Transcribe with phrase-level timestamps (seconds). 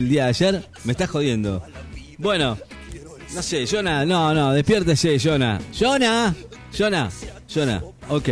[0.00, 1.62] el día de ayer, me estás jodiendo.
[2.18, 2.58] Bueno,
[3.32, 5.60] no sé, Jonah, no, no, despiértese, Jonah.
[5.72, 6.34] Jonah,
[6.76, 7.08] Jonah,
[7.48, 8.28] Jonah, ok.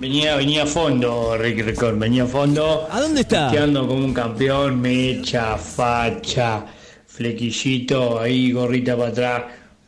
[0.00, 2.86] Venía, venía a fondo, Ricky Record, venía a fondo.
[2.90, 3.48] ¿A dónde está?
[3.48, 6.66] Ando como un campeón, mecha, facha,
[7.06, 9.42] flequillito, ahí, gorrita para atrás,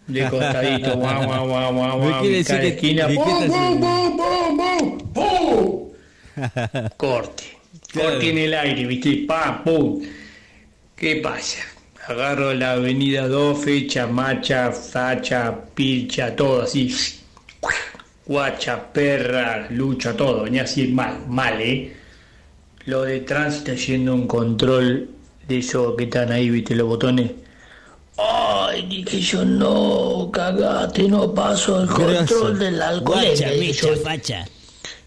[0.07, 4.99] de costadito, guau, guau, guau, guau, guau, que- esquina, ¡pum, que estás pum, pum, pum,
[5.13, 6.89] pum, pum!
[6.97, 7.45] Corte,
[7.93, 10.01] corte en el aire, viste, pam, pum.
[11.01, 11.61] ¿Qué pasa?
[12.09, 16.95] Agarro la avenida 2, fecha, macha, facha, pilcha, todo así.
[18.27, 20.43] Guacha, perra, lucha, todo.
[20.43, 21.97] Venía así mal, mal, ¿eh?
[22.85, 25.09] Lo de tránsito yendo un control
[25.49, 27.31] de esos que están ahí, viste, los botones.
[28.19, 33.25] Ay, dije yo, no, cagate, no paso el control del alcohol.
[34.05, 34.45] facha.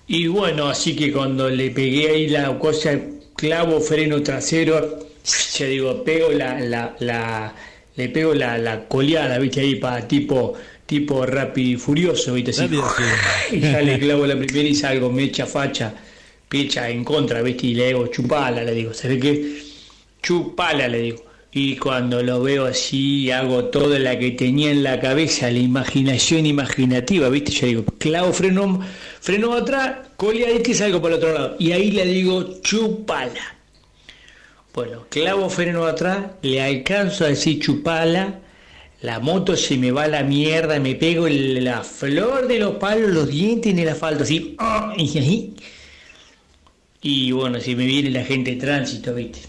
[0.07, 2.99] Y bueno, así que cuando le pegué ahí la cosa,
[3.35, 7.55] clavo, freno trasero, ya digo, pego la, la, la
[7.95, 10.53] le pego la, la coleada, viste, ahí para tipo,
[10.85, 12.69] tipo rápido y furioso, viste, así.
[13.51, 15.93] Y ya le clavo la primera y salgo, me echa facha,
[16.49, 19.61] pecha en contra, viste, y le digo, chupala, le digo, ¿sabes qué?
[20.21, 21.23] Chupala, le digo.
[21.55, 26.47] Y cuando lo veo así, hago toda la que tenía en la cabeza, la imaginación
[26.47, 27.51] imaginativa, ¿viste?
[27.51, 28.79] Yo digo, clavo freno,
[29.21, 31.55] freno atrás, coleadita y salgo por el otro lado.
[31.59, 33.55] Y ahí le digo, chupala.
[34.73, 38.39] Bueno, clavo freno atrás, le alcanzo a decir chupala,
[39.01, 43.11] la moto se me va a la mierda, me pego la flor de los palos,
[43.11, 44.95] los dientes en el asfalto, así, ¡ah!
[47.01, 49.41] y bueno, si me viene la gente de tránsito, ¿viste?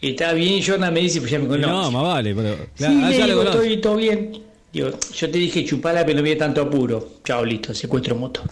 [0.00, 1.70] Está bien, Jordan me dice, pues ya me conoce.
[1.70, 2.56] No, más vale, pero.
[2.74, 4.42] Sí, ah, ya digo, estoy todo bien.
[4.72, 7.14] Digo, yo te dije chupala, pero no había tanto apuro.
[7.24, 8.42] Chao, listo, secuestro moto.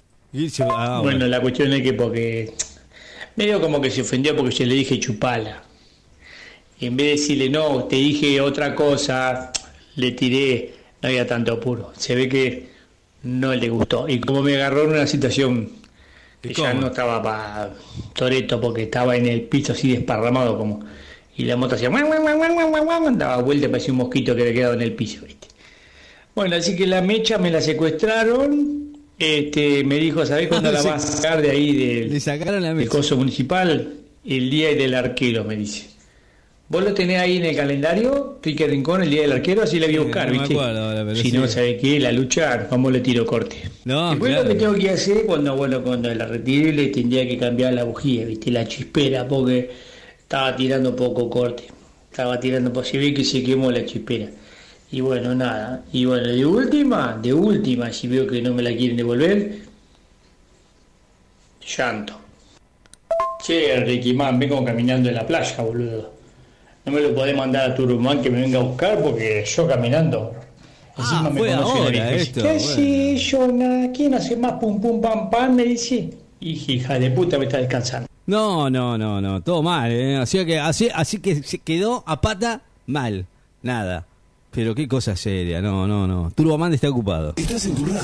[0.60, 1.26] Ah, bueno, bueno.
[1.26, 2.54] la cuestión es que porque
[3.36, 5.62] medio como que se ofendió porque yo le dije chupala.
[6.78, 9.52] Y en vez de decirle no, te dije otra cosa,
[9.96, 11.92] le tiré, no había tanto apuro.
[11.96, 12.68] Se ve que
[13.22, 14.08] no le gustó.
[14.08, 15.70] Y como me agarró en una situación
[16.42, 17.70] que ¿Y ya no estaba para
[18.14, 20.80] Toreto porque estaba en el piso así desparramado como
[21.34, 25.24] y la moto hacía daba vuelta parecía un mosquito que había quedado en el piso
[25.24, 25.46] ¿viste?
[26.34, 28.91] bueno así que la mecha me la secuestraron
[29.22, 32.68] este me dijo ¿sabés cuándo la vas a sacar de ahí Le del, sacaron la
[32.68, 32.90] del mesa.
[32.90, 33.94] coso municipal
[34.24, 35.90] el día del arquero me dice
[36.68, 38.38] ¿Vos lo tenés ahí en el calendario?
[38.40, 40.54] Pique Rincón, el día del arquero, así la voy a buscar, no me ¿viste?
[40.54, 41.32] acuerdo ahora, pero si sí.
[41.32, 42.00] no, ¿sabe qué?
[42.00, 43.56] La lucha, ¿cómo le tiro corte?
[43.84, 44.48] No, Después claro.
[44.48, 47.84] lo que tengo que hacer cuando, bueno, cuando la retiré le tendría que cambiar la
[47.84, 48.50] bujía, ¿viste?
[48.50, 49.70] La chispera, porque
[50.18, 51.64] estaba tirando poco corte.
[52.10, 54.30] Estaba tirando, pues se ve que se quemó la chispera.
[54.92, 55.82] Y bueno, nada.
[55.90, 59.62] Y bueno, de última, de última, si veo que no me la quieren devolver,
[61.76, 62.14] llanto.
[63.42, 66.12] Che, Ricky Man, vengo caminando en la playa, boludo.
[66.84, 70.34] No me lo podés mandar a Turumán que me venga a buscar porque yo caminando.
[70.98, 72.56] Ah, fue conoce esto, ¿Qué bueno.
[72.56, 73.92] haces, Jonah?
[73.94, 75.54] ¿Quién hace más pum pum pam pam?
[75.54, 76.10] Me dice.
[76.40, 78.08] Hija, hija de puta, me está descansando.
[78.26, 80.16] No, no, no, no, todo mal, ¿eh?
[80.18, 83.24] Así que, así, así que se quedó a pata mal,
[83.62, 84.06] nada.
[84.54, 86.30] Pero qué cosa seria, no, no, no.
[86.34, 87.32] Turboman está ocupado.
[87.36, 88.02] Estás en tu radio,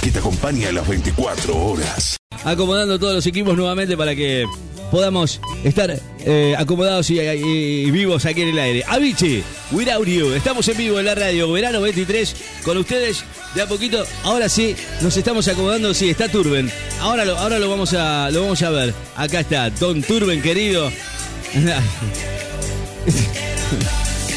[0.00, 2.16] que te acompaña a las 24 horas.
[2.44, 4.46] Acomodando todos los equipos nuevamente para que
[4.92, 8.84] podamos estar eh, acomodados y, y- y vivos aquí en el aire.
[8.86, 9.42] Avicii,
[9.72, 13.24] Without You, estamos en vivo en la radio, verano 23, con ustedes
[13.56, 14.04] de a poquito.
[14.22, 16.70] Ahora sí, nos estamos acomodando, sí, está Turben.
[17.00, 18.94] Ahora lo, ahora lo vamos a, lo vamos a ver.
[19.16, 20.88] Acá está, Don Turben, querido.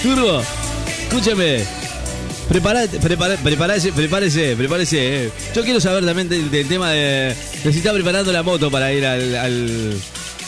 [0.02, 0.42] Turbo,
[1.18, 1.64] escúchame.
[2.50, 5.26] Preparate, prepara- prepárese, prepárese, prepárese.
[5.26, 5.32] eh.
[5.56, 8.92] Yo quiero saber también del, del tema de, de si está preparando la moto para
[8.92, 9.94] ir al, al,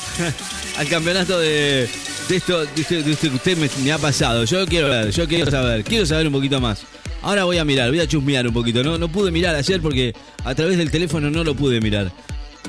[0.90, 1.88] campeonato de,
[2.28, 2.68] de esto, de
[3.02, 4.44] de esto que usted me, me ha pasado.
[4.44, 6.81] Yo quiero ver, yo quiero saber, quiero saber un poquito más.
[7.22, 8.84] Ahora voy a mirar, voy a chusmear un poquito.
[8.84, 12.12] No, no pude mirar ayer porque a través del teléfono no lo pude mirar.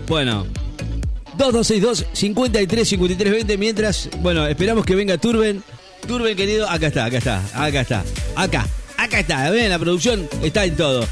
[0.06, 0.46] Bueno,
[1.36, 5.62] 2262 53 53 20 mientras, bueno, esperamos que venga Turben.
[6.06, 8.04] Turben querido, acá está, acá está, acá está,
[8.36, 8.66] acá,
[8.96, 11.06] acá está, ven, la producción está en todo.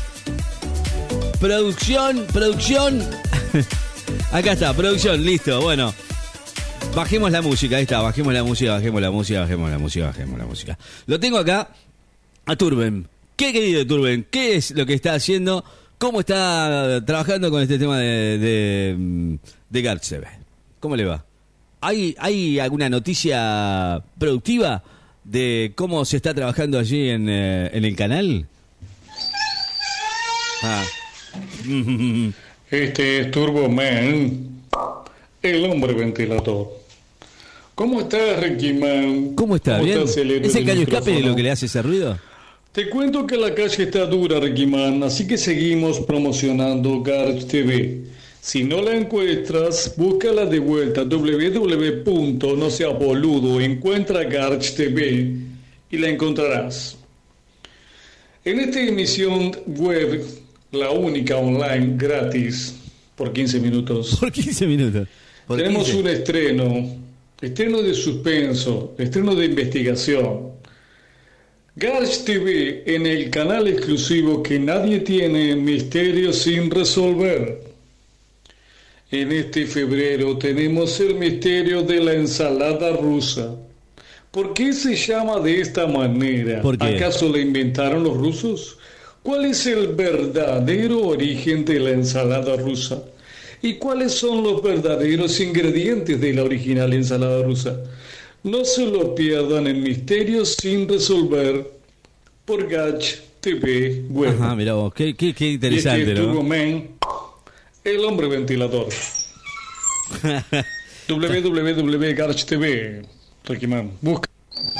[1.40, 3.02] Producción, producción.
[4.32, 5.92] acá está, producción, listo, bueno.
[6.94, 10.38] Bajemos la música, ahí está, bajemos la música, bajemos la música, bajemos la música, bajemos
[10.38, 10.78] la música.
[11.06, 11.70] Lo tengo acá
[12.46, 13.08] a Turben.
[13.36, 14.26] ¿Qué querido Turben?
[14.30, 15.64] ¿Qué es lo que está haciendo?
[15.98, 19.34] ¿Cómo está trabajando con este tema de, de, mm,
[19.70, 20.28] de?
[20.78, 21.24] ¿Cómo le va?
[21.86, 24.82] ¿Hay, ¿Hay alguna noticia productiva
[25.22, 28.46] de cómo se está trabajando allí en, eh, en el canal?
[30.62, 30.82] Ah.
[32.70, 34.62] Este es Turbo Man,
[35.42, 36.70] el hombre ventilador.
[37.74, 39.34] ¿Cómo estás, Ricky Man?
[39.34, 39.78] ¿Cómo está?
[39.78, 39.98] ¿Bien?
[39.98, 41.28] estás, el héroe ¿Ese caño escape micrófono?
[41.28, 42.18] lo que le hace ese ruido?
[42.72, 48.04] Te cuento que la calle está dura, Ricky Man, así que seguimos promocionando Garage TV.
[48.44, 52.56] Si no la encuentras, búscala de vuelta www.
[52.58, 55.34] No sea boludo, encuentra Garage TV
[55.90, 56.98] y la encontrarás.
[58.44, 60.22] En esta emisión web,
[60.72, 62.74] la única online gratis,
[63.16, 65.08] por 15 minutos, Por 15 minutos.
[65.46, 66.00] Por tenemos 15.
[66.00, 66.96] un estreno,
[67.40, 70.50] estreno de suspenso, estreno de investigación.
[71.76, 77.63] Garage TV en el canal exclusivo que nadie tiene Misterios sin resolver.
[79.10, 83.54] En este febrero tenemos el misterio de la ensalada rusa.
[84.30, 86.62] ¿Por qué se llama de esta manera?
[86.80, 88.78] ¿Acaso la inventaron los rusos?
[89.22, 93.02] ¿Cuál es el verdadero origen de la ensalada rusa?
[93.62, 97.80] ¿Y cuáles son los verdaderos ingredientes de la original ensalada rusa?
[98.42, 101.70] No se lo pierdan en Misterios sin resolver
[102.44, 104.34] por Gach TV Web.
[104.38, 106.42] Ajá, vos, qué, qué, qué Y este interesante, ¿no?
[106.42, 106.88] Man,
[107.84, 108.88] el hombre ventilador.
[111.08, 113.02] www.garch TV.
[113.44, 114.28] Ricky Man, busca.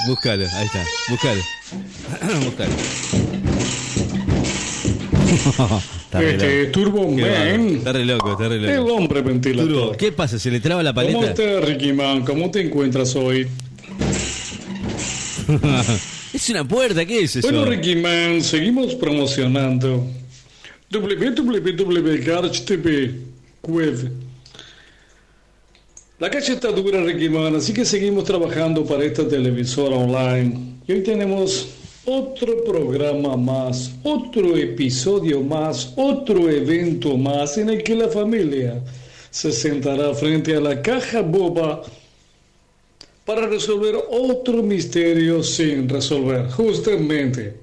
[0.07, 1.41] Búscalo, ahí está, búscalo.
[2.45, 2.73] búscalo.
[6.05, 6.71] está re Este loco.
[6.71, 7.57] Turbo Qué bárbaro.
[7.57, 8.93] Man, Está re loco, está re el loco.
[8.95, 9.97] hombre ventilador.
[9.97, 10.39] ¿qué pasa?
[10.39, 11.43] ¿Se le traba la ¿Cómo paleta?
[11.43, 12.25] estás, Ricky Man?
[12.25, 13.47] ¿Cómo te encuentras hoy?
[16.33, 17.47] es una puerta, ¿qué es eso?
[17.47, 20.07] Bueno, Ricky Man, seguimos promocionando
[21.01, 23.11] www.garch TV
[23.67, 24.11] web.
[26.19, 30.77] La calle está dura, Man, así que seguimos trabajando para esta televisora online.
[30.87, 31.67] Y hoy tenemos
[32.05, 38.81] otro programa más, otro episodio más, otro evento más en el que la familia
[39.29, 41.81] se sentará frente a la caja boba
[43.25, 46.49] para resolver otro misterio sin resolver.
[46.51, 47.57] Justamente,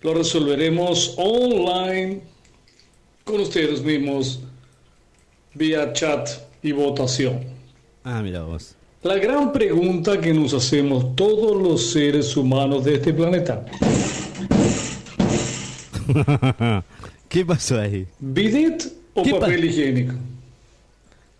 [0.00, 2.33] lo resolveremos online
[3.24, 4.40] con ustedes mismos
[5.54, 6.28] vía chat
[6.62, 7.40] y votación.
[8.04, 8.74] Ah, mira vos.
[9.02, 13.64] La gran pregunta que nos hacemos todos los seres humanos de este planeta.
[17.28, 18.06] ¿Qué pasó ahí?
[18.20, 20.14] ¿Bidet o ¿Qué pa- papel higiénico?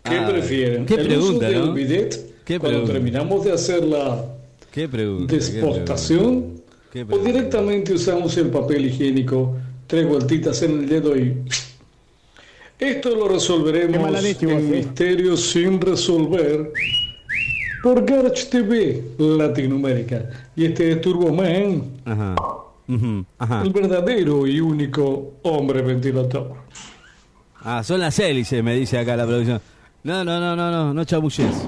[0.03, 0.85] ¿Qué Ah, prefieren?
[0.85, 2.93] qué ¿El pregunta, uso del bidet Qué cuando pregunta.
[2.93, 4.25] terminamos de hacer la
[4.71, 5.33] ¿Qué pregunta?
[5.35, 6.61] desportación?
[6.91, 7.31] Qué ¿O pregunta.
[7.31, 9.55] directamente usamos el papel higiénico,
[9.87, 11.35] tres vueltitas en el dedo y...
[12.79, 14.59] Esto lo resolveremos en eh.
[14.59, 16.71] Misterios sin resolver
[17.81, 20.29] por Garch TV Latinoamérica.
[20.55, 22.35] Y este es Turbo Man, Ajá.
[23.63, 26.53] El verdadero y único hombre ventilador.
[27.61, 29.59] Ah, son las hélices, me dice acá la producción.
[30.03, 31.67] No, no, no, no, no, no chamulles.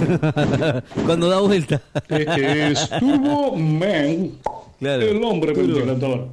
[1.06, 1.82] Cuando da vuelta.
[2.08, 4.30] Este es Turbo Man,
[4.78, 5.02] Claro.
[5.02, 5.74] el hombre Turbo.
[5.74, 6.28] ventilador.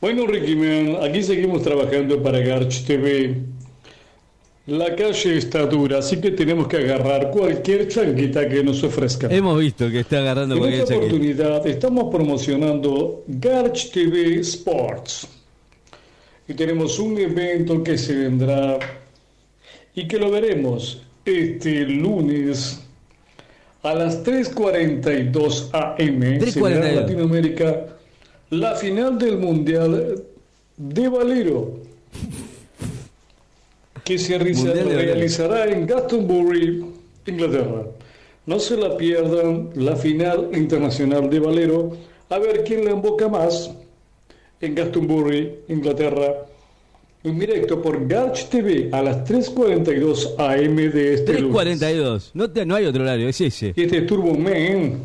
[0.00, 3.34] Bueno, Ricky Man, aquí seguimos trabajando para Garch TV.
[4.68, 9.26] La calle está dura, así que tenemos que agarrar cualquier changuita que nos ofrezca.
[9.28, 11.06] Hemos visto que está agarrando En cualquier esta chaqueta.
[11.06, 15.26] oportunidad estamos promocionando Garch TV Sports.
[16.46, 18.78] Y tenemos un evento que se vendrá
[19.94, 22.80] y que lo veremos este lunes
[23.82, 25.98] a las 3.42 am.
[26.52, 26.88] Se verá 3:42.
[26.88, 27.97] en Latinoamérica
[28.50, 30.22] la final del Mundial
[30.76, 31.80] de Valero
[34.04, 36.84] que se realizará en Glastonbury,
[37.26, 37.82] Inglaterra.
[38.46, 41.96] No se la pierdan la final internacional de Valero,
[42.30, 43.70] a ver quién la emboca más
[44.60, 46.46] en Glastonbury, Inglaterra,
[47.24, 51.78] en directo por Garch TV a las 3.42 am de este lunes.
[51.80, 52.30] 3.42.
[52.32, 53.74] No, te- no hay otro horario, es ese.
[53.76, 55.00] Y este es Turbo Man